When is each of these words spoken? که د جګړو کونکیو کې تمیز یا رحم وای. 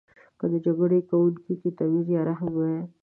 که 0.39 0.45
د 0.51 0.53
جګړو 0.65 0.99
کونکیو 1.09 1.55
کې 1.61 1.69
تمیز 1.77 2.07
یا 2.15 2.21
رحم 2.29 2.49
وای. 2.57 2.79